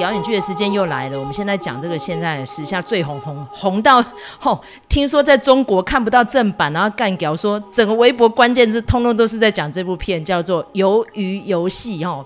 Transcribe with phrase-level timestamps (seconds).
[0.00, 4.02] 表演剧的时间又来了，我们现在讲这个现在时下最红红红到
[4.40, 4.58] 吼、
[4.88, 12.24] 听说在中国看不到正版，然后干屌说整个微博关键字通通都是在讲这部片，叫做《鱿鱼游戏》哦。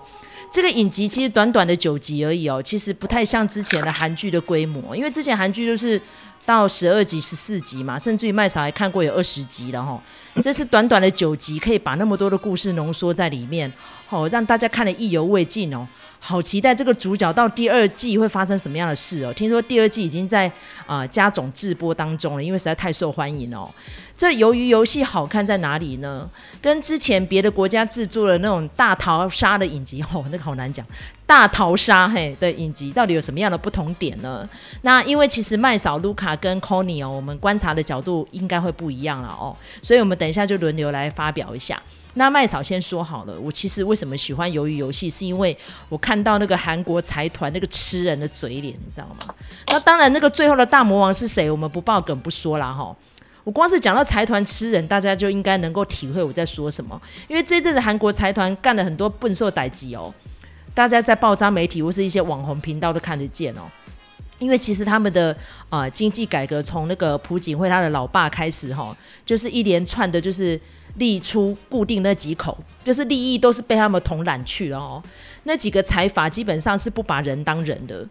[0.49, 6.01] 这个影集其实短短的九集而已哦，其实不太像之前的韩剧的规模，因为之前韩剧就是
[6.45, 9.99] 到十二集、十四集嘛，甚至于麦嫂还看过有二十集了吼。
[10.43, 13.71] 这是短短的九集，可以把那么多的故事浓缩在里面，
[14.05, 15.87] 好、让大家看得意犹未尽哦。
[16.19, 19.31] 好期待这个主角到第二季会发生什么样的事哦！
[19.33, 20.47] 听说第二季已经在
[20.85, 23.69] 啊、呃、加总制播当中了，因为实在太受欢迎哦。
[24.17, 26.29] 这鱿鱼游戏好看在哪里呢？
[26.61, 30.85] 跟之前别的国家制作的那种大逃杀的影集， 哦，那个好难讲，
[31.25, 34.47] 大逃杀嘿的影集到底有什么样的不同点呢？
[34.83, 41.81] 那因为其实麦嫂、卢卡跟 c o n y 哦，我们观察的角度应该会不一样了哦，所以我们等一下就轮流来发表一下。
[42.13, 45.55] 那麦嫂先说好了，我其实为什么喜欢鱿鱼游戏，是因为
[45.89, 49.35] 我看到那个韩国财团那个吃人的嘴脸，你知道吗？
[49.67, 52.95] 那当然，那个最后的大魔王是谁，我们不爆梗不说了哈。
[53.45, 60.13] 我光是讲到财团吃人，大家就应该能够体会我在说什么，因为这阵子韩国财团干了很多笨兽代志哦，
[60.73, 63.61] 大家在报章媒体或是一些网红频道都看得见哦。
[64.39, 65.33] 因为其实他们的
[65.69, 68.93] 啊、经济改革从那个朴槿惠他的老爸开始哈，
[69.25, 70.59] 就是一连串的，就是。
[70.97, 75.03] 利出固定那几口，就是利益都是被他们统揽去了哦。
[75.43, 78.07] 那几个财阀基本上是不把人当人的，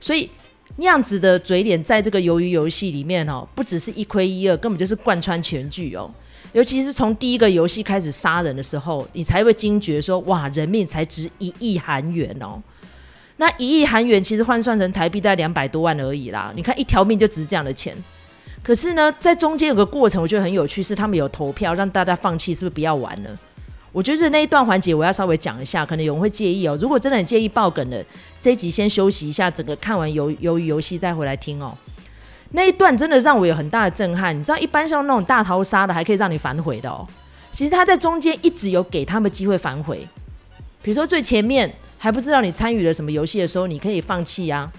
[0.00, 0.30] 所以
[0.76, 6.10] 那样子的嘴脸，在这个鱿鱼游戏里面哦，不只是一亏一二，根本就是贯穿全剧哦。
[6.52, 12.62] 尤其是从第一个游戏开始杀人的时候，你才会惊觉说，哇，人命才值一亿韩元哦。
[13.36, 16.52] 那一亿韩元其实换算成台币大概两百多万而已啦。
[16.54, 17.96] 你看一条命就值这样的钱。
[18.62, 23.30] 可是呢，在中间有个过程，我觉得很有趣，是他们有投票让大家放弃，是不是不要玩了？
[23.94, 26.76] 我觉得那一段环节我要稍微讲一下，可能有人会介意哦。
[26.82, 28.04] 如果真的很介意爆梗的，
[28.40, 31.72] 这一集先休息一下，整个看完鱿鱿鱼游戏再回来听哦。
[32.50, 34.36] 那一段真的让我有很大的震撼。
[34.36, 37.06] 你知道，一般像那种大逃杀的，还可以让你反悔的哦。
[37.52, 40.04] 其实他在中间一直有给他们机会反悔，
[40.82, 44.72] 比如说最前面还不知道你参与了什么游戏的时候，你可以放弃啊。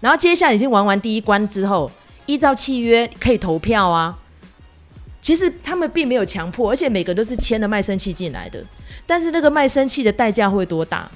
[0.00, 1.90] 然后接下来已经玩完第一关之后。
[2.26, 4.16] 依照契约可以投票啊，
[5.22, 8.62] 其实他们并没有强迫，而且每个都是签了卖身契进来的。
[9.06, 11.10] 但是那个卖身契的代价会多大？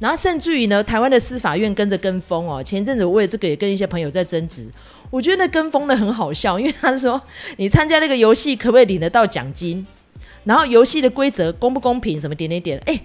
[0.00, 2.62] 然后甚至于呢，台湾的司法院跟着跟风哦。
[2.62, 4.66] 前阵子我为这个也跟一些朋友在争执，
[5.10, 7.20] 我觉得那跟风的很好笑，因为他说
[7.56, 9.84] 你参加那个游戏可不可以领得到奖金？
[10.44, 12.20] 然后游戏的规则公不公平？
[12.20, 12.80] 什么点点点？
[12.86, 13.00] 哎。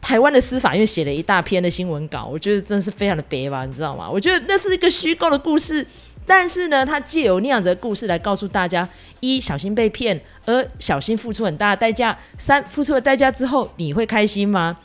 [0.00, 4.08] 台湾的司法院写了一大篇的新闻稿，我觉得真是非常的别吧，你知道吗？
[4.08, 5.84] 我觉得那是一个虚构的故事，
[6.28, 8.86] 但是呢，他借由那样的故事来告诉大家：
[9.20, 14.78] 一小心被骗，二小心付出很大的代价，三付出了代价之后你会开心吗？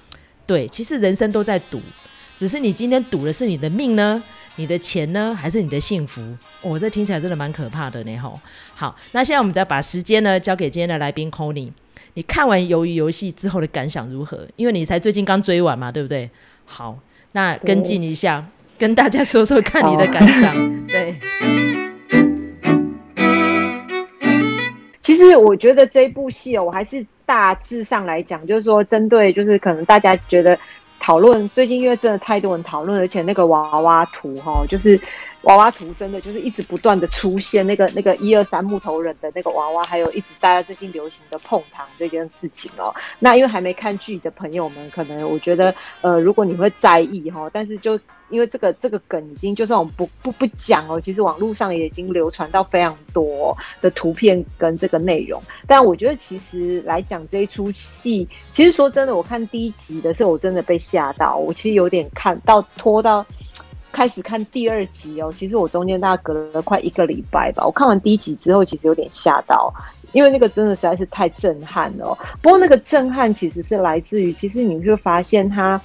[0.47, 1.81] 对，其实人生都在赌，
[2.37, 4.23] 只是你今天赌的是你的命呢，
[4.55, 6.21] 你的钱呢，还是你的幸福？
[6.61, 8.17] 我、哦、这听起来真的蛮可怕的呢。
[8.17, 8.39] 吼，
[8.73, 11.69] 好，那现在我们再把时间呢交给今天的来宾 Conny。
[12.15, 14.47] 你看完《鱿鱼游戏》之后的感想如何？
[14.55, 16.29] 因为你才最近刚追完嘛，对不对？
[16.65, 16.97] 好，
[17.31, 18.45] 那跟进一下，
[18.83, 20.53] 跟大家说说看你的感想。
[20.91, 21.15] 对，
[24.99, 30.59] 其实我觉得这部戏哦，我还是大致上来讲，就是说针对，就是可能大家觉得
[30.99, 34.99] 讨论最近，因为真的太多人讨论，而且那个娃娃图哈，就是。
[35.43, 42.93] 娃娃图真的就是一直不断的出现，那个那个一二三木头人的那个娃娃，还有一直大家最近流行的碰糖这件事情哦。
[43.19, 47.99] 那因为还没看剧的朋友们，可能我觉得呃，如果你会在意哈，但是就
[48.29, 55.41] 因为这个这个梗已经，就算我们不不不讲哦，其实网络上也已经流传到非常多的图片跟这个内容。
[55.67, 63.25] 但我觉得其实来讲这一出戏，其实说真的，我看第一集的时候，我真的被吓到，我其实有点看到拖到。
[63.93, 67.63] 开始看第二集哦，其实我中间大概隔了快一个礼拜吧。
[67.65, 69.73] 我看完第一集之后，其实有点吓到，
[70.11, 72.17] 因为那个真的实在是太震撼了。
[72.41, 75.79] 不过那个震撼其实是来自于，其实你会发现他，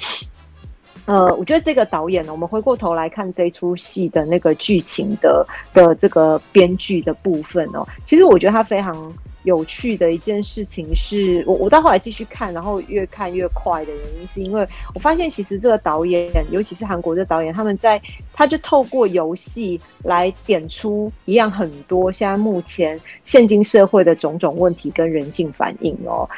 [1.05, 9.13] 呃，我觉得这个导演呢，我们回过头来看这一出戏的那个剧情的的这个编剧的部分哦，其实我觉得他非常。
[9.49, 18.01] 有趣的一件事情是我我到后来继续看，然后越看越快的原因，是因为我发现其实这个导演，尤其是韩国的导演，他们在
[18.35, 26.29] 他就透过游戏来点出一样很多现在目前现今社会的种种问题跟人性反应哦。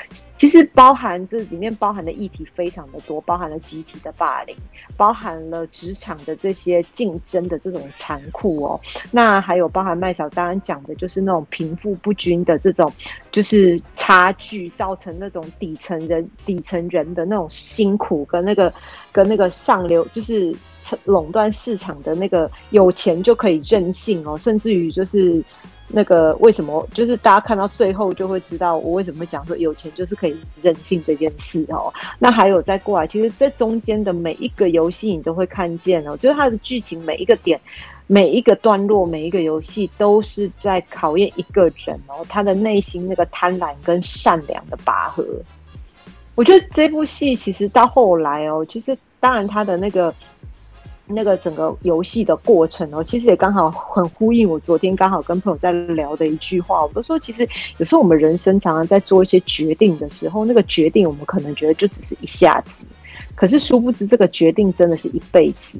[0.41, 4.57] 其实包含这里面包含的议题非常的多，包含了集体的霸凌，
[4.97, 8.81] 包含了职场的这些竞争的这种残酷哦。
[9.11, 12.91] 那还有包含麦嫂刚刚讲的，就是那种贫富不均的这种，
[13.31, 18.73] 就是差距造成那种底层人底层人的那种辛苦跟那个
[19.13, 20.57] 跟那个上流，就是
[21.05, 25.45] 垄断市场的那个有钱就可以任性哦，甚至于就是。
[25.93, 31.93] 那个为什么就是大家看到最后就会知道我为什么会讲说有钱就是可以任性这件事哦。
[32.19, 37.61] 那还有再过来，其实这中间的每一个游戏你都会看见哦，就是它的剧情每一个点、
[38.07, 45.25] 每一个段落、每一个游戏都是在考验一个人哦，他的内心那个贪婪跟善良的拔河。
[46.35, 50.15] 我觉得这部戏其实到后来哦，其实当然他的那个。
[51.13, 57.49] 那个整个游戏的过程哦，其实也刚好很呼应我昨天刚好跟朋友在聊的一句话，我都说，其实
[57.79, 62.83] 有时候我们人生常常在做一些决定的时候，那个决定我们可能觉得就只是一下子，
[63.35, 65.79] 可是殊不知这个决定真的是一辈子。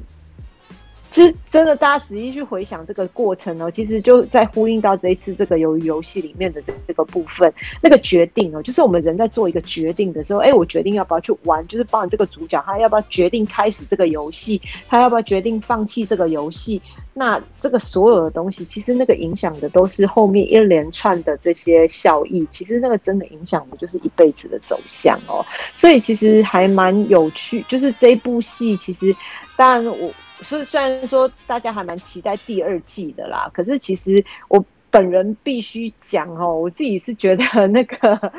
[1.11, 16.81] 其实真的，大家仔细去回想这个过程呢，其实就在呼应到这一次这个鱿鱼游戏里面的这这个部分，那个决定哦，就是我们人在做一个决定的时候，哎，我决定要不要去玩，就是包含这个主角他要不要决定开始这个游戏，他要不要决定放弃这个游戏，
[17.13, 29.13] 那这个所有的东西，其实那个影响的都是后面一连串的这些效益，其实那个真的影响的就是一辈子的走向哦，所以其实还蛮有趣，就是这部戏其实
[29.57, 30.09] 当然我。
[30.43, 38.33] 所以虽然说大家还蛮期待第二季的啦，可是其实我本人必须讲哦，我自己是觉得那个，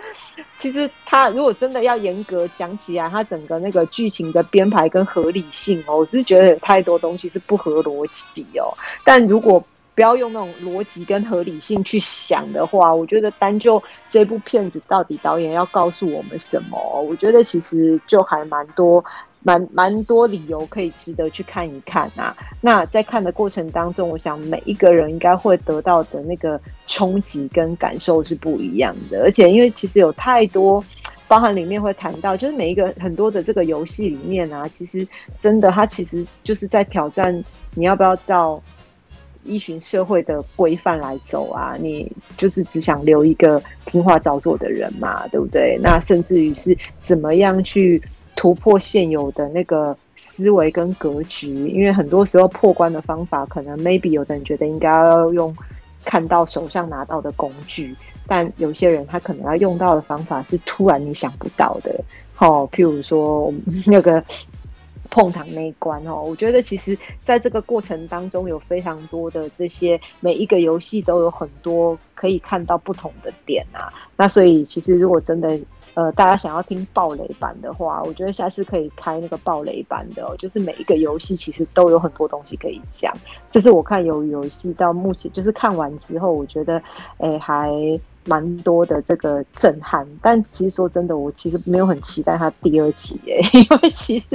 [0.57, 8.69] 其实他如果真的要严格讲起来，他整个那个剧情的编排跟合理性哦，我是觉得有太多东西是不合逻辑哦。
[9.03, 19.05] 但如果不要用那种逻辑跟合理性去想的话，我觉得单就这部片子到底导演要告诉我们什么，我觉得其实就还蛮多。
[19.45, 22.33] 蛮蛮多理由可以值得去看一看啊！
[22.61, 29.25] 那在看的过程当中，我想每一个人应该会得到的那个冲击跟感受是不一样的。
[29.25, 30.85] 而且因为其实有太多，
[31.27, 35.05] 包含里面会谈到，就是每一个很多的这个游戏里面啊，其实
[35.41, 37.35] 真的它其实就是在挑战
[37.75, 38.63] 你要不要照
[39.45, 41.77] 依循社会的规范来走啊？
[41.81, 45.79] 你就是只想留一个听话照做的人嘛，对不对？
[45.83, 48.03] 那甚至于是怎么样去？
[48.35, 55.55] 突破现有的那个思维跟格局，因为很多时候破关的方法，可能 maybe 有的人觉得应该要用
[56.03, 57.95] 看到手上拿到的工具，
[58.27, 62.03] 但有些人他可能要用到的方法是突然你想不到的。
[62.35, 63.53] 好、哦，譬如说
[63.85, 64.25] 那个
[65.13, 73.93] 碰糖那一关哦，我觉得其实在这个过程当中有非常多的这些，每一个游戏都有很多可以看到不同的点啊。
[74.17, 75.57] 那所以其实如果真的。
[75.95, 83.13] 呃，大家想要听爆雷版的话，我觉得下次可以开那个爆雷版的哦，就是每一个游戏其实都有很多东西可以讲。
[83.51, 86.83] 这是我看鱿鱼游戏到目前就是看完之后，我觉得
[87.19, 87.71] 诶、还
[88.25, 90.07] 蛮多的这个震撼。
[90.21, 94.27] 但其实说真的，我其实没有很期待它第二集哎， 因为其实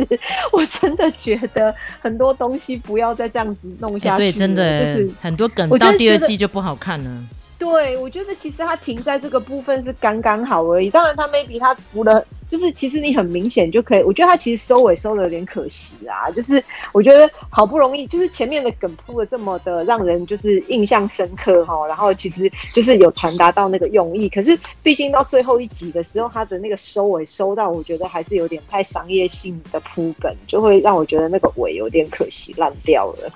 [0.52, 7.24] 我真的觉得很多东西不要再这样子弄下去，欸、对，真的就是很多梗到第二季就不好看了。
[7.60, 10.92] 对，我觉得其实他停在这个部分是刚刚好而已。
[10.92, 14.04] 当然，他 maybe 他服了，就是其实你很明显就可以。
[14.04, 16.30] 我觉得他其实收尾收的有点可惜啊。
[16.30, 24.30] 就是我觉得好不容易，就是前面的梗铺的这么的让人就是印象深刻哈，然后其实就是有传达到那个用意。
[24.30, 33.32] 可是毕竟到最后一集的时候，他的那个收尾收到，我觉得还是有点太商业性的铺梗，就会让我觉得那个尾有点可惜烂掉了。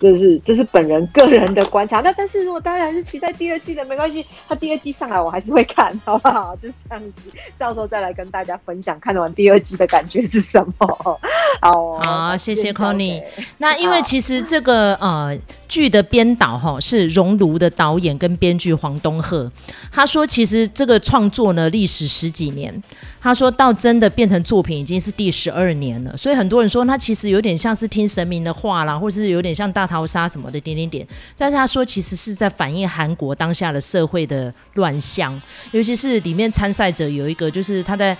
[0.00, 6.56] 就是这是本人个人的观察，那但是如果大家还是期待第二季的，没关系，他第二季上来我还是会看，好不好？
[6.56, 11.18] 就这样子，到时候再来跟大家分享看完第二季的感觉是什么。
[11.60, 13.22] 好，好，谢谢 Connie。
[13.58, 15.38] 那因为其实这个呃
[15.68, 19.52] 剧的编导哈是熔炉的导演跟编剧黄东赫，
[19.92, 22.82] 他说其实这个创作呢历时十几年。
[23.22, 31.06] 他说到真的变成作品已经是第十二年了，所以很多人说他其实有点像是听神明的话啦，或是有点像大逃杀什么的点点点。
[31.36, 35.40] 但是他说其实是在反映韩国当下的社会的乱象，
[35.72, 38.16] 尤其是里面参赛者有一个就是他在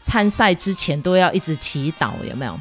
[0.00, 2.60] 参赛之前都要一直祈祷，有没有？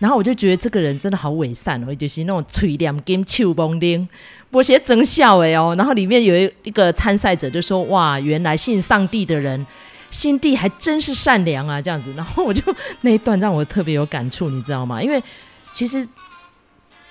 [0.00, 4.08] 然后我就觉得这个人真的好伪善哦，就是那种嘴脸跟手蒙灵，
[4.50, 5.74] 我写真笑哎哦。
[5.78, 9.64] 然后里面有一一个参赛者就说哇，原来信上帝的人。
[10.10, 12.60] 心地还真是善良啊，这样子，然后我就
[13.02, 15.00] 那一段让我特别有感触，你知道吗？
[15.00, 15.22] 因为
[15.72, 16.04] 其实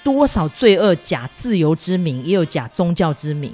[0.03, 3.53] 多少罪恶假自由之名，也有假宗教之名，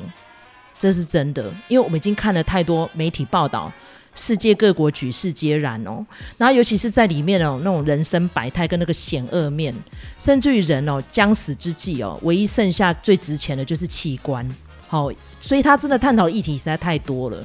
[0.78, 1.54] 这是真的。
[1.68, 3.72] 因为我们已经看了太多媒体报道，
[4.16, 6.06] 世界各国举世皆然哦。
[6.38, 9.74] 然后尤其是在里面哦，那种人生百态跟那个险恶面，
[10.20, 14.48] 甚至于人哦将死之际哦，唯一剩下最值钱的就是器官。
[14.88, 17.38] 好、哦，所以他真的探讨议题实在太多了。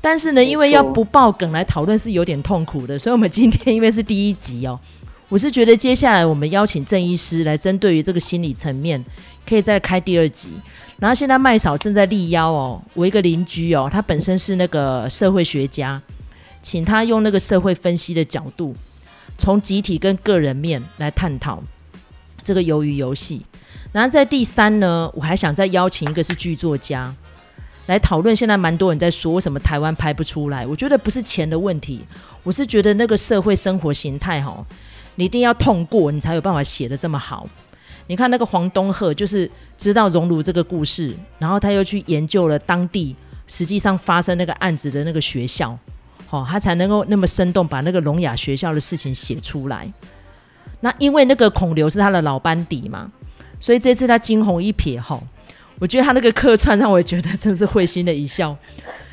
[0.00, 4.78] 但是呢，因为要不爆梗来讨论是有点痛苦的，所以我们今天因为是第一集哦，
[5.28, 9.04] 我是觉得接下来我们邀请郑医师来针对于这个心理层面，
[9.46, 10.50] 可以再开第二集。
[10.98, 16.00] 然后现在麦嫂正在力邀哦，我一个邻居哦，他本身是那个社会学家，
[16.62, 18.74] 请他用那个社会分析的角度，
[19.36, 21.62] 从集体跟个人面来探讨
[22.44, 23.44] 这个鱿鱼游戏。
[23.92, 27.12] 然后在第三呢，我还想再邀请一个是剧作家。
[27.86, 30.66] 来讨论，现在蛮多人在说为什么台湾拍不出来？
[30.66, 32.00] 我觉得不是钱的问题，
[32.42, 34.64] 我是觉得那个社会生活形态哈，
[35.16, 37.46] 你一定要痛过，你才有办法写得这么好。
[38.06, 43.16] 你看那个黄东赫，就是知道熔炉这个故事，然后他又去研究了当地
[43.48, 45.76] 实际上发生那个案子的那个学校，
[46.28, 49.92] 好，他才能够那么生动把那个聋哑学校的事情写出来。
[50.80, 53.10] 那因为那个孔刘是他的老班底嘛，
[53.58, 55.20] 所以这次他惊鸿一瞥哈。
[55.78, 58.56] 我觉得他那个客串让我觉得真是会心的一笑，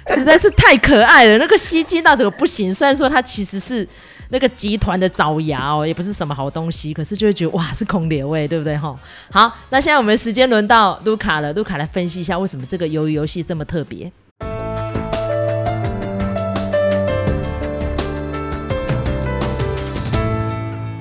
[0.09, 1.37] 实在是太可爱了。
[1.37, 3.85] 那个吸金到这个不行，虽然说他其实是
[4.33, 8.97] 那个集团的爪牙哦，也不是什么好东西，可是就会觉得哇，是孔刘哎，对不对哈？
[9.29, 14.11] 好，那现在我们时间轮到卢卡了，卢卡来分析一下为什么这个鱿鱼游戏这么特别。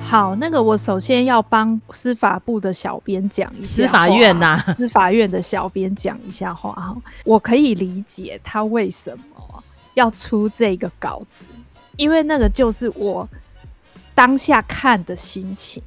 [0.03, 6.95] 好，那个我首先要帮司法部的小编讲一下，司法院呐、啊，司法院的小编讲一下话哈。
[7.25, 9.63] 我可以理解他为什么
[9.95, 11.43] 要出这个稿子，
[11.97, 13.27] 因为那个就是我
[14.13, 15.81] 当下看的心情。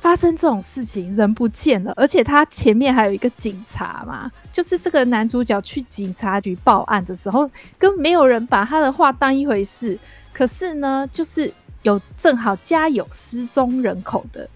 [0.00, 9.98] 发生这种事情，人不见了，而且他前面还有一个警察嘛，就是这个男主角去警察局报案的时候，跟没有人把他的话当一回事。
[10.32, 11.52] 可是呢，就是。
[11.82, 14.46] 有正好家有失踪人口的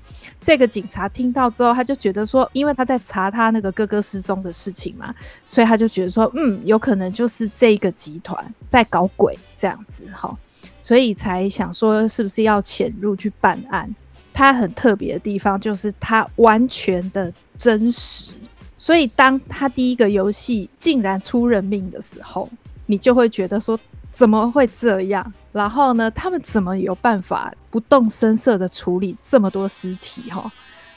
[0.43, 5.15] 这个警察听到之后，他就觉得说，因为他在查他那个哥哥失踪的事情嘛，
[5.47, 10.37] 所以他就觉得说，嗯，有可能就是这个集团在搞鬼这样子哈，
[10.81, 13.89] 所以才想说是不是要潜入去办案。
[14.35, 18.33] 他很特别的地方就是他完全的真实，
[18.77, 22.49] 所以当他第一个游戏竟然出人命的时候，
[22.87, 23.79] 你就会觉得说。
[24.13, 25.33] 怎么会这样？
[25.53, 26.11] 然后呢？
[26.11, 30.31] 他们怎么有办法不动声色的处理这么多尸体？
[30.31, 30.51] 哈，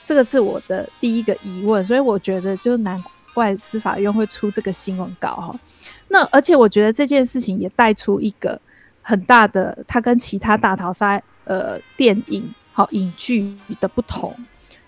[0.04, 1.84] 这个是我的第一个疑问。
[1.84, 3.02] 所以我觉得，就难
[3.34, 5.36] 怪司法院会出这个新闻稿。
[5.36, 5.60] 哈，
[6.10, 8.60] 那而且我觉得这件事情也带出一个
[9.02, 14.34] 很大的，它跟其他大逃杀呃电影好影剧的不同，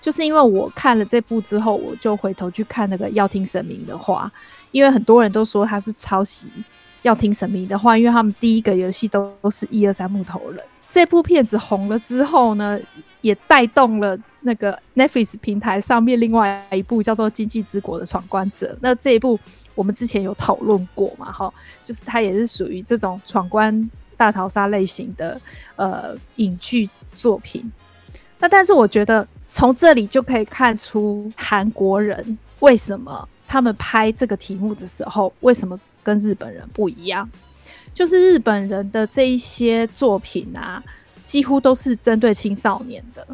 [0.01, 4.31] 就是因为我看了这部之后，我就回头去看那个要听神明的话，
[4.71, 6.49] 因为很多人都说他是抄袭。
[7.07, 10.61] 要听神明的话，因为他们第一个游戏都是一二三木头人。
[10.89, 12.79] 这部片子红了之后呢，
[13.21, 18.73] 也带动了那个 Netflix 平台上面另外一部叫做《经济之国的闯关者》。
[18.81, 19.39] 那这一部
[19.75, 21.31] 我们之前有讨论过嘛？
[21.31, 25.39] 哈，就是它也是属于这种闯关大逃杀类型的
[25.75, 27.69] 呃影剧作品。
[28.39, 35.77] 那但是我觉得从这里就可以看出韩国人为什么他们拍这个题目的时候，为什么。
[36.07, 37.29] 跟日本人不一样，
[37.93, 40.81] 就是日本人的这一些作品啊，
[41.25, 43.27] 几乎都是针对青少年的。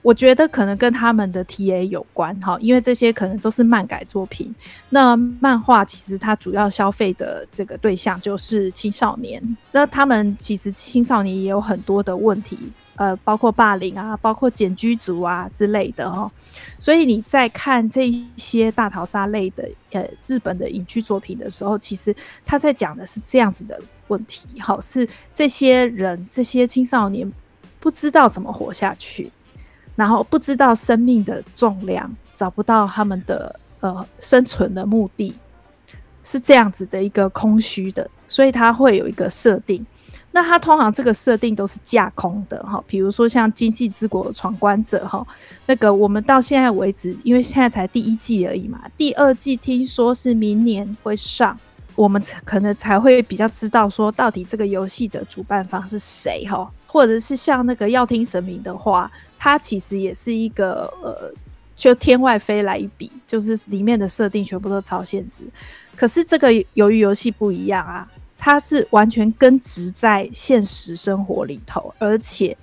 [0.00, 4.54] 我觉得可能跟他们的 TA 有关哈，因为这些可能都是漫改作品。
[4.88, 9.42] 那漫画其实它主要消费的这个对象就是青少年，
[9.72, 12.56] 那他们其实青少年也有很多的问题。
[13.00, 16.30] 呃，包括霸凌啊，包括茧居族啊之类的哈，
[16.78, 22.14] 所以你在看这些大逃杀类的呃日本的影剧作品的时候，其实
[22.44, 27.32] 他在讲的是这样子的问题，好，是这些人这些青少年
[27.78, 29.32] 不知道怎么活下去，
[29.96, 35.34] 然后不知道生命的重量，找不到他们的呃生存的目的，
[36.22, 39.86] 是这样子的一个空虚的，所以他会有一个设定。
[40.32, 45.26] 那它通常这个设定都是架空的哈，比如说像《经济之国闯关者》哈，
[45.66, 51.58] 那个我们到现在为止，因为现在才第一季而已嘛，第二季听说是明年会上，
[51.96, 61.32] 我们可能才会比较知道说到底这个游戏的主办方是谁哈，或者是像那个要听神明的话，它其实也是一个呃，
[61.74, 65.42] 就天外飞来一笔，就是里面的设定全部都超现实，
[65.96, 68.08] 可是这个鱿鱼游戏不一样啊。
[68.42, 72.56] 它是完全根植在现实生活里头，而且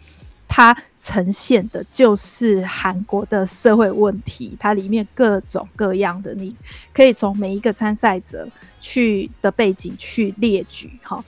[0.48, 6.54] 它呈现的就是韩国的社会问题，它里面各种各样的，你
[6.92, 8.50] 可以从每一个参赛者
[8.82, 11.24] 去的背景去列举哈。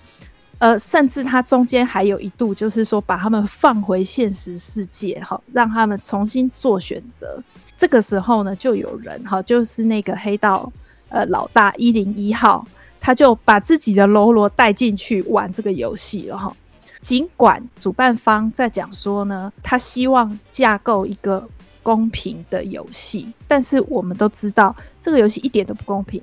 [0.57, 7.41] 呃，甚至它中间还有一度就是说把他们放回现实世界，哈，让他们重新做选择。
[7.77, 10.69] 这个时候呢，就有人哈，就是那个黑道
[11.07, 12.67] 呃老大一零一号，
[12.99, 16.55] 他就把自己的喽啰带进去玩这个游戏了哈。
[17.01, 21.47] 尽管主办方在讲说呢，他希望架构一个
[21.81, 26.21] 公平的游戏，但是我们都知道这个游戏一点都不公平。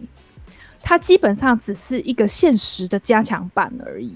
[0.82, 4.12] 它基本上只是一个现实的加强版而已。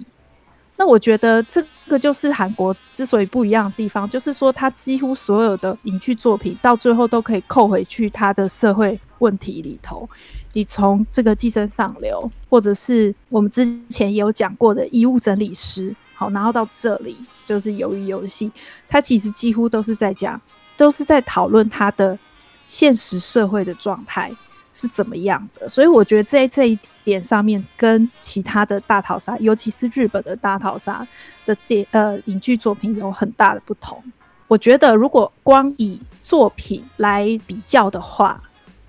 [0.76, 10.07] 那我觉得这个就是韩国之所以不一样的地方，就是说它几乎所有的影剧作品到最后都可以扣回去它的社会问题里头。
[10.53, 18.50] 你从这个寄生上流，或者是我们之前也有讲过的遗物整理师，好，然后到这里就是鱿鱼游戏，
[18.89, 20.39] 它其实几乎都是在讲，
[20.77, 22.19] 都是在讨论它的
[22.67, 24.31] 现实社会的状态。
[24.73, 25.69] 是怎么样的？
[25.69, 31.05] 所以我觉得在这一点上面，跟其他的大逃杀，尤其是日本的大逃杀
[31.45, 34.00] 的电呃影剧作品有很大的不同。
[34.47, 38.41] 我觉得如果光以作品来比较的话，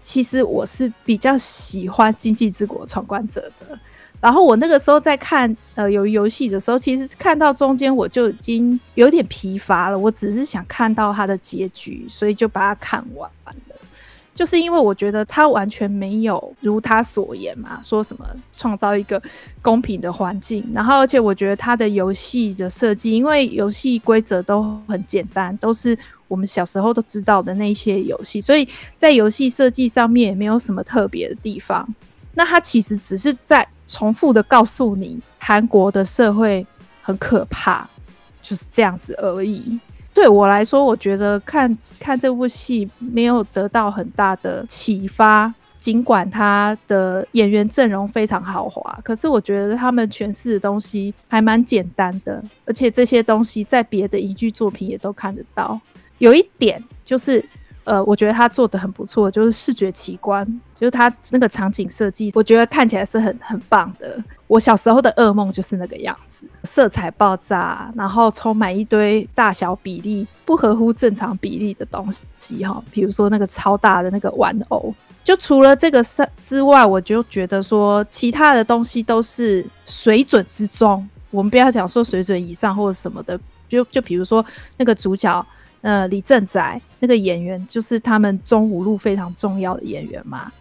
[0.01, 3.77] 其实我是比较喜欢《经济之国闯关者》的。
[4.19, 13.29] 然后我那个时候在看呃有游戏的时候，其实看到中间我就已经有点疲乏了，我只是想看到它的结局，所以就把它看完。
[14.41, 19.21] 就是因为我觉得他完全没有如他所言嘛，说什么创造一个
[19.61, 25.95] 公平的环境，然后而且我觉得他的游戏的设计，因为游戏规则都很简单，都是
[26.27, 31.87] 我们小时候都知道的那些游戏，所以在游戏设计上面也没有什么特别的地方。
[32.33, 36.65] 那他其实只是在重复的告诉你，韩国的社会
[37.03, 37.87] 很可怕，
[38.41, 39.79] 就是这样子而已。
[40.13, 45.53] 对我来说，我觉得看看这部戏没有得到很大的启发。
[45.77, 55.79] 尽管他的演员阵容非常豪华，可是我觉得他们诠释的东西还蛮简单的，而且这些东西在别的影剧作品也都看得到。
[56.19, 57.43] 有一点就是。
[57.83, 60.45] 呃，我觉得他做的很不错，就是视觉奇观，
[60.79, 64.23] 就是他那个场景设计，我觉得看起来是很很棒的。
[64.45, 72.07] 我小时候的噩梦就是那个样子，色彩爆炸，然后充满一堆大小比例不合乎正常比例的东
[72.39, 74.93] 西哈，比如说那个超大的那个玩偶。
[75.23, 76.03] 就除了这个
[76.41, 81.07] 之外，我就觉得说其他的东西都是水准之中。
[81.29, 83.39] 我们不要讲说水准以上或者什么的，
[83.69, 84.45] 就就比如说
[84.77, 85.43] 那个主角。
[85.81, 90.51] 呃，李正宰那个演员就是他们中五路非常重要的演员嘛，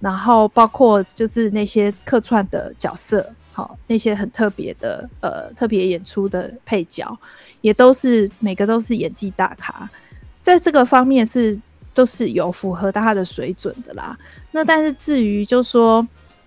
[0.00, 7.18] 然后包括就是那些客串的角色，好，那些很特别的呃特别演出的配角，
[7.62, 9.88] 也都是每个都是演技大咖，
[10.42, 11.58] 在这个方面是
[11.94, 14.14] 都是有符合他的水准的啦。
[14.50, 16.06] 那但是至于就说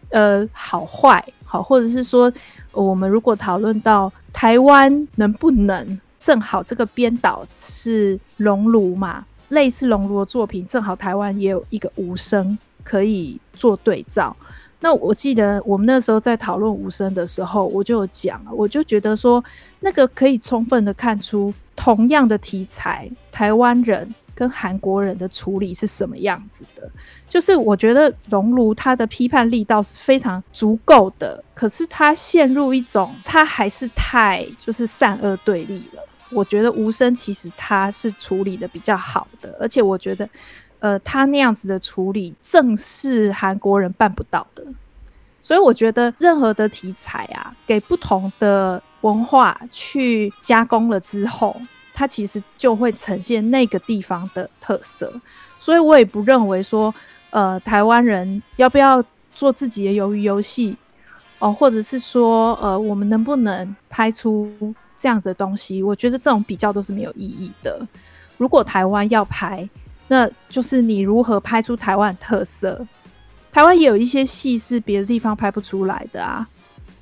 [0.10, 2.32] 呃好坏好，或者是说
[2.72, 6.00] 我们如果讨论到台湾能不能？
[6.20, 14.36] 正好这个编导是熔炉嘛，类似熔炉的作品，正好台湾也有一个无声可以做对照。
[14.82, 19.44] 那我记得我们那时候在讨论无声的时候，我就有讲，我就觉得说
[19.80, 26.90] 那个可以充分的看出同样的题材，台湾人跟韩国人的处理是什么样子的。
[27.28, 36.02] 就是我觉得熔炉他的批判力道是非常足够的，可是他陷入一种他还是太就是善恶对立了。
[36.32, 40.30] 我觉得无声其实他是处理的比较好的，而且我觉得，
[40.80, 44.64] 呃，他那样子的处理正是韩国人办不到的。
[45.42, 51.60] 所以我觉得任何的题材啊，给不同的文化去加工了之后，
[51.94, 55.12] 它其实就会呈现那个地方的特色。
[55.60, 56.94] 所以我也不认为说，
[57.32, 60.78] 呃，台湾人要不要做自己的鱿鱼游戏
[61.40, 64.52] 哦，或者是说，呃，我们能不能拍出
[65.00, 67.80] 这样子的东西，我觉得这种比较都是没有意义的。
[68.38, 69.68] 如果台湾要拍，
[70.10, 72.86] 那就是你如何拍出台湾特色。
[73.52, 76.48] 台湾也有一些戏是别的地方拍不出来的啊。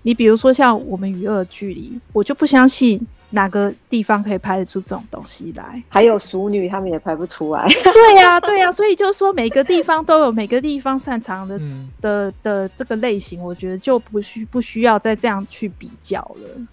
[0.03, 5.83] 你比如说像我们与恶距离，我就不相信哪个地方可以拍得出这种东西来。
[5.89, 7.67] 还有熟女，他们也拍不出来。
[7.83, 16.67] 对呀、啊，对呀、啊，所以就是说每个地方都有 每个地方擅长的、嗯、的的这个类型，我觉得就不需不需要再这样去比较了。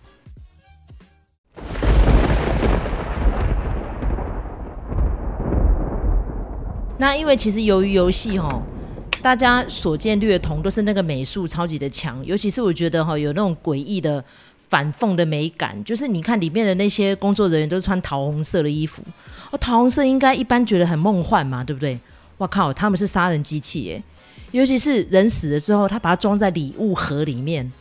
[6.98, 8.62] 那因为其实由于游戏哈，
[9.20, 14.24] 大家所见略同，都是那个美术超级的强，尤其是我觉得哈，有那种诡异的
[14.68, 19.02] 反缝的美感，就是你看里面的那些工作人员都是穿桃红色的衣服，
[19.50, 21.98] 哦，桃红色应该一般觉得很梦幻嘛，对不对？
[22.38, 24.02] 哇靠，他们是杀人机器耶，
[24.52, 27.72] 尤其是人死了之后，他把它装在礼物盒里面。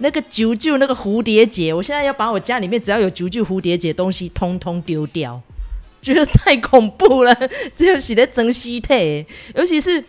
[0.00, 5.40] 那个啾啾那个蝴蝶结，我现在要把我家里面只要有啾啾蝴蝶结东西通通丢掉，
[6.00, 7.34] 觉得太恐怖了，
[7.76, 10.02] 这就写的真稀态，尤其是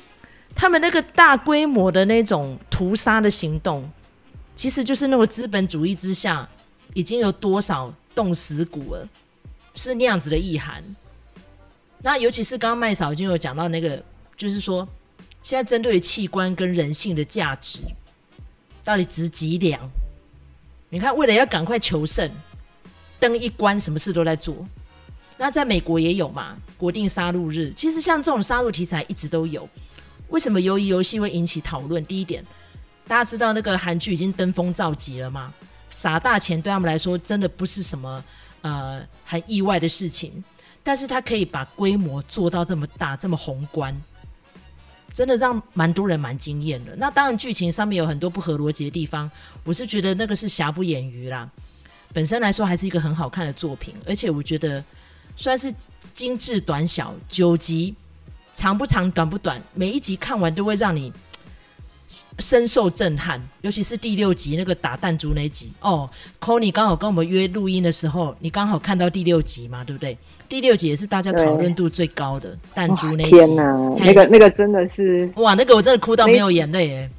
[0.55, 3.89] 他们那个大规模的那种屠杀的行动，
[4.55, 6.47] 其实就是那个资本主义之下
[6.93, 9.07] 已经有多少冻死骨了，
[9.75, 10.83] 是那样子的意涵。
[12.01, 14.01] 那尤其是刚刚麦嫂已经有讲到那个，
[14.37, 14.87] 就是说
[15.43, 17.79] 现在针对器官跟人性的价值。
[18.81, 19.87] 到底值几两？
[20.89, 22.27] 你看，为了要赶快求胜，
[23.19, 24.55] 灯一关，什么事都在做。
[25.41, 26.57] 那在美国也有嘛？
[26.77, 29.67] 国定杀戮日，其实像这种杀戮题材一直都有。
[30.27, 32.05] 为什么由于游戏会引起讨论？
[32.05, 32.45] 第一点，
[33.07, 35.53] 大家知道那个韩剧已经登峰造极了吗？
[35.87, 38.21] 撒大钱对他们来说真的不是什么
[38.61, 40.43] 呃很意外的事情，
[40.83, 43.95] 但是他可以把规模做到这么大，这么宏观。
[45.13, 46.95] 真的让蛮多人蛮惊艳的。
[46.97, 49.29] 那当然，剧情上面有很多不合逻辑的地方，
[49.63, 51.49] 我是觉得那个是瑕不掩瑜啦。
[52.13, 54.83] 本身来说，还是一个很好看的作品，而且我觉得
[55.39, 55.73] 算是
[56.13, 57.95] 精致短小，九集
[58.53, 61.11] 长不长，短不短，每一集看完都会让你
[62.39, 63.41] 深受震撼。
[63.61, 66.09] 尤其是第六集那个打弹珠那集哦
[66.41, 70.17] ，Conny 刚好跟我们约录音的时候，你刚好看到第六集嘛，对不对？
[70.49, 73.63] 第六集也是大家讨论度最高的弹珠那集，天哪，
[73.97, 77.09] 那个那个真的是哇，那个我真的哭到没有眼泪哎，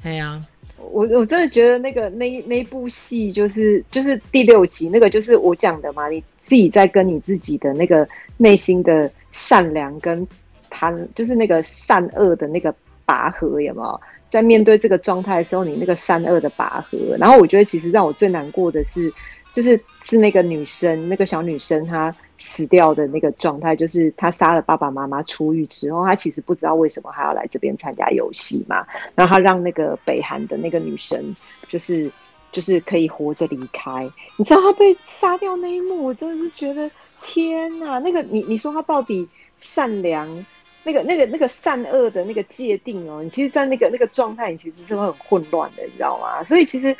[0.00, 0.46] 对呀、啊，
[0.92, 10.26] 我我真的觉得那个那那部戏就是就是第六集那个就是我讲的嘛，你自己在跟你自己的那个内心的善良跟
[10.70, 14.00] 贪，就是那个善恶的那个拔河有没有？
[14.28, 19.12] 在面对这个状态的时候，你那个善恶的拔河，然后我觉得其实让我最难过的是，
[19.54, 22.14] 就是是那个女生，那个小女生她。
[22.36, 28.84] 死掉的那个状态，就是她杀了爸爸妈妈出狱之后，她其实不知道为什么还要来这边参加游戏嘛。
[29.14, 31.34] 然后她让那个北韩的那个女生，
[31.68, 32.10] 就是
[32.50, 34.10] 就是可以活着离开。
[34.36, 36.90] 你知道她被杀掉那一幕，我真的是觉得
[37.22, 38.00] 天哪！
[38.00, 39.26] 那个你你说她到底
[39.60, 40.44] 善良，
[40.82, 46.42] 那个那个那个善恶的那个界定哦，你其实，在那个那个状态，你其实是会很混乱的，你知道吗？
[46.44, 46.94] 所以其实。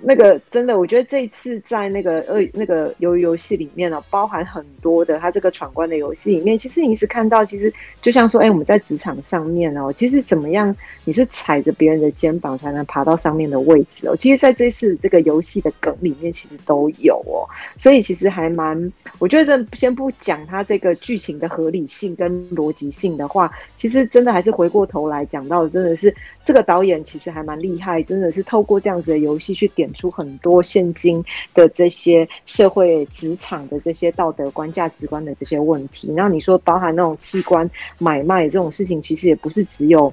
[0.00, 14.16] 那个真的，我觉得这一次在那个呃那个鱿鱼游戏里面呢、包含很多的他这个闯关的游戏里面，其实你是看到，其实就像说，哎，我们在职场上面哦，其实怎么样，你是踩着别人的肩膀才能爬到上面的位置哦。
[14.16, 17.46] 其实在这次这个游戏的梗里面，其实都有哦。
[17.76, 29.83] 所以其实还蛮，我觉得先不讲它这个剧情的合理性跟逻辑性的话，其实真的还是回过头来讲到，真的是这个导演其实还蛮厉害，真的是透过这样子的游戏去点。
[29.92, 40.12] 出很多现今的这些社会职场的这些道德观、价值观的这些问题，然后你说包含那种器官买卖这种事情，其实也不是只有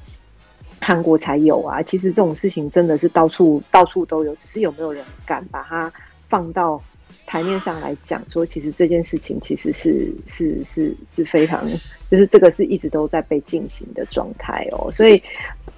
[0.80, 1.82] 韩国才有啊。
[1.82, 5.92] 其实这种事情真的是到处到处都有，只是有没有人敢把它
[6.28, 6.82] 放到
[7.26, 8.22] 台面上来讲？
[8.30, 11.66] 说其实这件事情其实是是是是非常，
[12.10, 14.92] 就是这个是一直都在被进行的状态哦。
[14.92, 15.22] 所以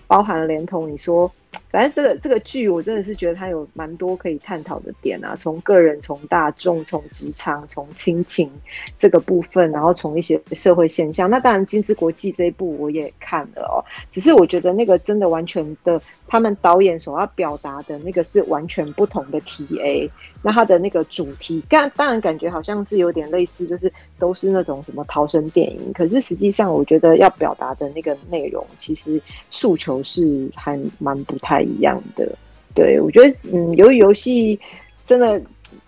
[0.08, 1.32] 包含连同你说。
[1.70, 8.50] 反正这个这个剧，我真的是觉得它有蛮多可以探讨的点啊，从个人、从大众、从职场、从亲情
[8.98, 11.30] 这个部分，然后从一些社会现象。
[11.30, 20.10] 那当然，《金枝国际》这一部我也看了哦，只是我觉得那个真的完全的，他们导演所要表达的那个是完全不同的 TA。
[20.46, 25.94] 那他的那个主题，当当然感觉好像是有点类似，就是都是那种什么逃生电影。
[25.94, 32.28] 可是实际上，我觉得要表达的那个内容，其实诉求是还蛮不太一样的。
[32.74, 34.60] 对，我觉得，嗯，由于游戏
[35.06, 35.40] 真的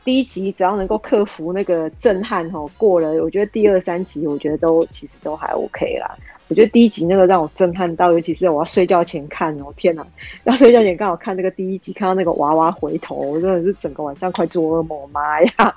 [0.06, 6.16] 第一集只要能够克服那个震撼吼，过了，我觉得第二三集我觉得都其实都还 OK 啦。
[6.48, 10.06] 我觉得第一集那个让我震撼到，尤其是我要睡觉前看哦，天哪！
[10.44, 15.76] 要睡觉前刚好看那个第一集，看到那个娃娃回头，我真的是整个晚上快做噩梦，妈呀！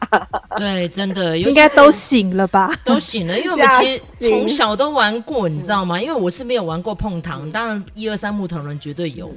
[0.58, 2.70] 对，真的应该都醒了吧？
[2.84, 5.98] 都醒了，因为我们其实从小都玩过，你知道吗？
[5.98, 9.32] 因为我是没有玩过碰糖，当然一二三木头人绝对有。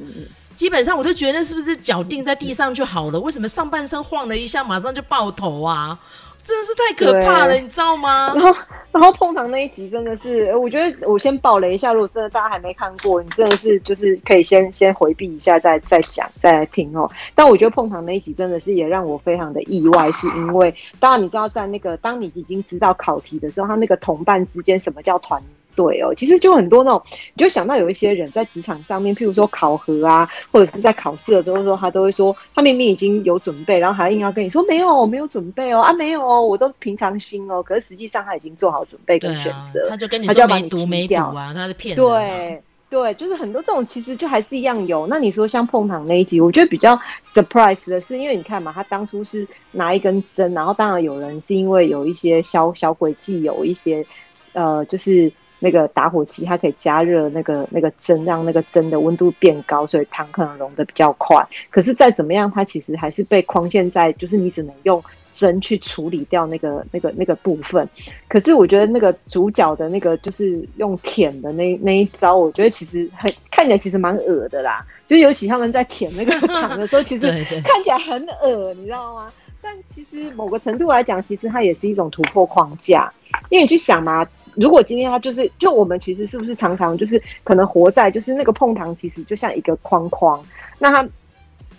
[0.62, 3.20] 基本上我就觉得是不是脚定在地上就好了？
[3.20, 5.98] 为什么上半身晃了一下，马上就爆头啊？
[6.44, 8.32] 真的是太可怕了，你知道吗？
[8.36, 17.10] 然后，然后碰糖那一集真的是，我觉得我先爆雷一下，如果真的大家还没看过，你真的是就是可以先先回避一下，再再讲，再来听哦。
[17.34, 25.42] 但我觉得碰糖那一集真的是也让我非常的意外，是因为当然你知道，在那个当你已经知道考题的时候，他那个同伴之间什么叫团？
[25.76, 27.02] 对哦，其实就很多那种，
[27.34, 42.06] 你就想到有一些人在职场上面，譬如说考核啊，或者是在考试的时候，他都会说他明明已经有准备，然后还硬要跟你说没有，我没有准备哦，啊没有哦，我都平常心哦，可是实际上他已经做好准备跟选择，啊，他就跟你说要把你没读没读啊，他是骗人。
[42.06, 42.62] 对。
[42.92, 45.08] 对，就是很多这种其实就还是一样有。
[45.08, 54.06] 那你说像碰糖那一集，我觉得比较 surprise 的是，因为你看嘛，他当初是拿一根针，然后当然有人是因为有一些小小诡计，有一些
[54.52, 55.32] 呃，就是
[55.62, 61.42] 那个打火机它可以加热那个那个针，让那个针的温度变高，所以糖可能融得比较快。
[61.70, 65.02] 可是再怎么样，它其实还是被框限在，就是你只能用。
[65.34, 67.88] 针去处理掉那个、那个、那个部分，
[68.28, 74.86] 可是我觉得那个主角的那个就是用舔的那那一招，我觉得其实很看起来其实蛮恶的啦。
[75.08, 77.32] 就尤其他们在舔那个 糖的时候，其实
[77.64, 79.32] 看起来很恶，你知道吗？
[79.62, 83.10] 但其实某个程度来讲，其实它也是一种突破框架。
[83.48, 90.44] 因为你去想嘛，如果今天它就是就我们其实是不是常常就是可能活在就是那个碰糖，其实就像一个框框，
[90.80, 91.08] 那它。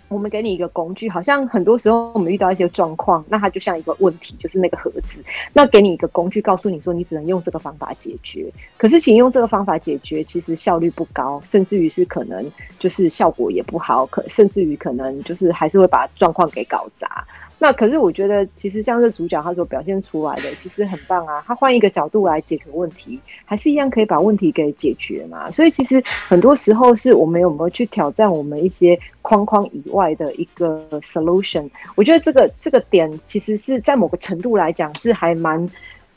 [0.09, 5.17] 我们给你一个工具，好像很多时候我们遇到一些状况，那它就像一个问题，就是那个盒子。
[5.53, 8.47] 那给你一个工具，告诉你说你只能用这个方法解决。
[8.77, 12.45] 可是，请用这个方法解决，其实效率不高，甚至于是可能
[12.77, 17.25] 就是效果也不好，可甚至于可能就是还是会把状况给搞砸。
[17.63, 21.41] 那可是我觉得，其实像这主角他所表现出来的，其实很棒啊。
[21.47, 25.49] 他换一个角度来解决问题，还是一样可以把问题给解决嘛。
[25.49, 31.69] 所以其实很多时候是我们有没有去挑战我们一些框框以外的一个 solution。
[31.95, 35.65] 我觉得这个这个点其实是在某个程度来讲是还蛮，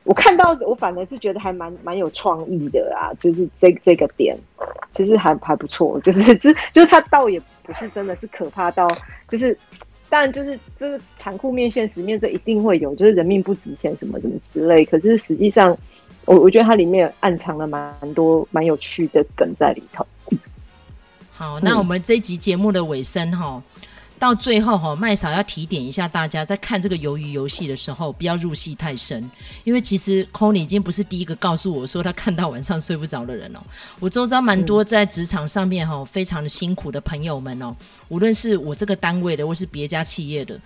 [0.02, 3.14] 我看到我反而是觉得还蛮蛮有创意的啊。
[3.20, 4.36] 就是这这个点
[4.90, 8.88] 其实还还不错，就是这就是他倒也不是真的是可怕到
[9.28, 9.56] 就是。
[10.08, 14.84] 但就是这个残酷面、现实面，这一定会有，就是人命不值钱什么什么之类。
[14.84, 15.76] 可是实际上，
[16.24, 20.06] 我我觉得它里面暗藏了蛮多蛮有趣的梗在里头。
[21.32, 23.62] 好，那我们这一集节目的尾声哈。
[24.18, 29.30] 到最后哈，麦嫂要提点一下大家，在看这个鱿鱼游戏的时候，不要入戏太深，
[29.64, 33.60] 因为其实 c o n y 已经不是第一个告诉我说他看到晚上睡不着的人哦。
[34.00, 37.74] 我周遭蛮多在职场上面哈，非常的辛苦的朋友们哦，
[38.08, 40.58] 无论是我这个单位的，或是别家企业的。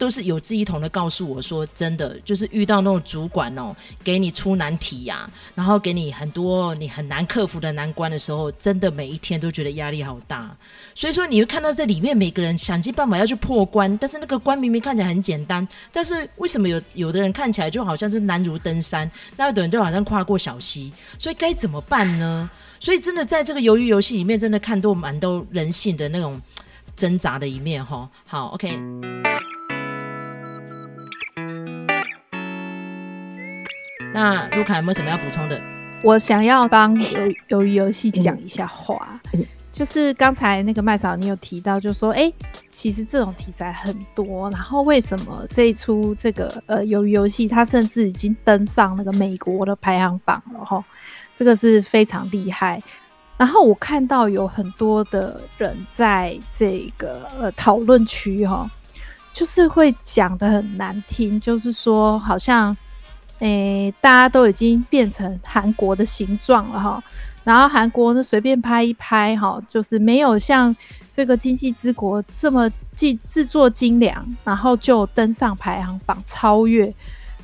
[0.00, 10.56] 都是有志一同的告诉我说，真的就是遇到那种主管哦，给你出难题呀、然后给你很多你很难克服的难关的时候，真的每一天都觉得压力好大。
[10.94, 22.48] 所以说你会看到这里面每个人想尽办法要去破关，但是那个关明明看起来很简单，但是为什么有有的人看起来就好像是难如登山，那有的人就好像跨过小溪，所以该怎么办呢？
[22.80, 26.40] 所以真的在这个鱿鱼游戏里面，真的看到蛮多人性的那种
[26.96, 28.08] 挣扎的一面哈。
[28.24, 28.80] 好，OK。
[34.12, 35.60] 那卢卡有没有什么要补充的？
[36.02, 39.20] 我想要帮鱿鱿鱼游戏讲一下话，
[39.72, 42.34] 就是刚才那个麦嫂你有提到，就说哎、欸，
[42.70, 50.82] 其实这种题材很多，然后为什么这一出这个呃鱿鱼游戏它甚至已经登上那个美国的排行榜了哈，
[51.36, 52.82] 这个是非常厉害。
[53.36, 58.68] 然后我看到有很多的人在这个呃讨论区哈，
[59.32, 62.76] 就是会讲的很难听，就是说好像。
[63.40, 67.02] 诶、大家都已经变成韩国的形状了哈，
[67.44, 70.74] 然后韩国呢随便拍一拍哈，就是没有像
[71.10, 76.90] 这个《经济之国》这么制制作精良，然后就登上排行榜，超越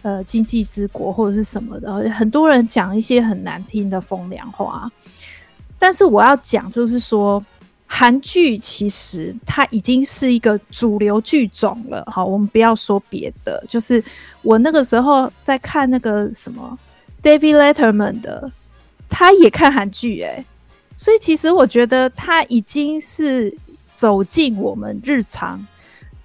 [0.02, 2.08] 呃《经济之国》或者是什么的。
[2.10, 4.90] 很多人讲一些很难听的风凉话，
[5.78, 7.44] 但是我要讲就是说。
[7.86, 14.02] 韩剧其实它已经是一个主流剧种了，好，我们不要说别的，就是
[14.42, 16.78] 我那个时候在看那个什么
[17.22, 18.50] David Letterman 的，
[19.08, 20.44] 他也看韩剧诶，
[20.96, 23.56] 所以其实我觉得他已经是
[23.94, 25.64] 走进我们日常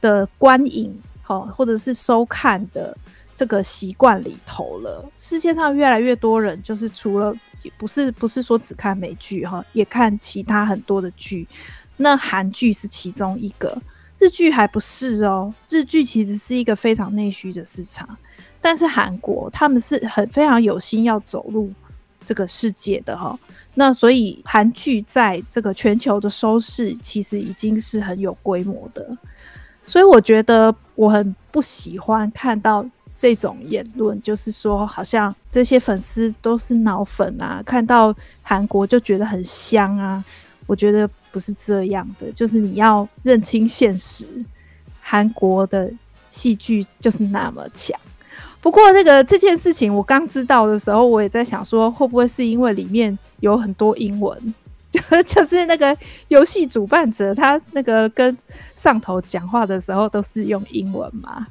[0.01, 2.97] 的观影，好，或者是收看的
[3.41, 5.03] 这个习惯里头了。
[5.17, 7.35] 世界上越来越多人就是除了。
[7.75, 11.47] 不是不是说只看美剧哈，也看其他很多的剧。
[11.97, 13.75] 那韩剧是其中一个，
[14.19, 15.51] 日剧还不是哦。
[15.67, 18.07] 日剧其实是一个非常内需的市场，
[18.61, 21.71] 但是韩国他们是很非常有心要走入
[22.23, 23.39] 这个世界的哈。
[23.73, 29.17] 那所以韩剧在这个全球的收视其实已经是很有规模的。
[29.87, 32.85] 所以我觉得我很不喜欢看到。
[33.21, 40.25] 这种言论就是说，好像这些粉丝都是脑粉啊，看到韩国就觉得很香啊。
[40.65, 44.25] 我觉得不是这样的，就是你要认清现实，
[44.99, 45.93] 韩国的
[46.31, 47.95] 戏剧就是那么强。
[48.59, 54.55] 不过那个这件事情，我刚知道的时候，我也在想说，会不会是因为里面有很多英文，
[55.27, 55.95] 就是那个
[56.29, 58.35] 游戏主办者他那个跟
[58.75, 61.45] 上头讲话的时候都是用英文嘛？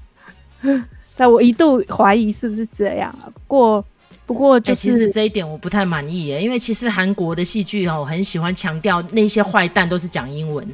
[1.21, 3.29] 但我一度怀疑是不是这样啊？
[3.35, 3.85] 不过，
[4.25, 10.67] 不不过就是、欸、其实这一点我不太满意耶，因为其实韩国的戏剧哦，很喜欢强调那些坏蛋都是讲英文。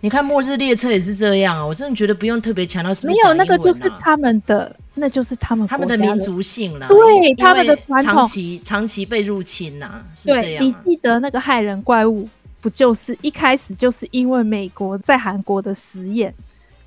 [0.00, 10.66] 你看《末日列车》也是这样啊，我真的觉得不用特别强调是不是、啊、没有那个就是他们的，那就是他们他们的民族性啦，对他们的传统长期长期被入侵呐、啊，是这样、啊。
[10.66, 12.28] 你记得那个害人怪物，
[12.60, 16.34] 不就是一开始就是因为美国在韩国的实验，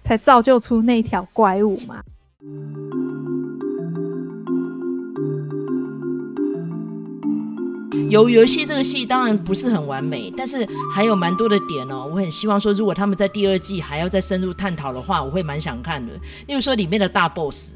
[0.03, 2.03] 才造就出那条怪物吗？
[8.09, 12.09] 游游戏这个戏当然不是很完美，但是还有蛮多的点哦。
[12.09, 16.13] 我很希望说，如果他们在第二季还要再深入探讨的话，我会蛮想看的。
[16.47, 17.73] 例如说里面的大 boss，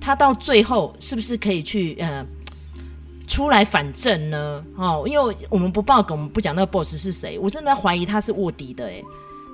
[0.00, 2.26] 他到最后是不是可以去呃
[3.28, 4.64] 出来反正呢？
[4.74, 9.04] 哦，因为我们不爆梗，我们不讲那个 boss 是谁，我真的怀疑他是卧底的诶，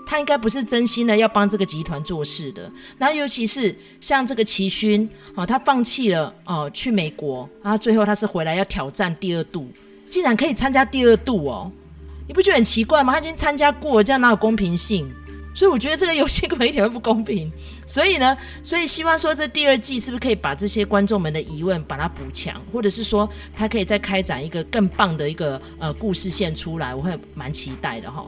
[0.06, 2.70] 他应该不是真心的要帮这个集团做事的。
[2.96, 9.68] 然后尤其是像这个齐勋哦，他放弃了哦去美国，然后最后他是回来要挑战第二度。
[10.08, 11.70] 竟然可以参加第二度哦，
[12.28, 13.12] 你不觉得很奇怪吗？
[13.14, 15.12] 他已经参加过，这样哪有公平性？
[15.52, 17.50] 所以我觉得这个游戏根本一点都不公平。
[17.86, 28.24] 所以呢，所以希望说这第二季是不是可以把这些观众们的疑问把它补强，或者是说他可以再开展一个更棒的一个呃故事线出来，我会蛮期待的哈。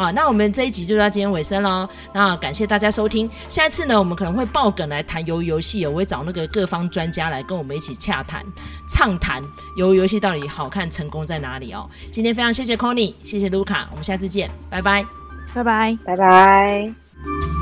[0.00, 1.86] 好，那我们这一集就到今天尾声喽。
[2.14, 3.30] 那感谢大家收听。
[3.50, 8.42] 下一次呢，我们可能会爆梗来谈鱿鱼游戏，我会找那个各方专家来跟我们一起洽谈、
[8.88, 9.42] 畅谈
[9.76, 11.86] 鱿鱼游戏到底好看、成功在哪里哦。
[12.10, 15.04] 今天非常谢谢 Conny，谢谢卢卡，我们下次见，拜拜，
[15.52, 17.59] 拜拜，拜拜。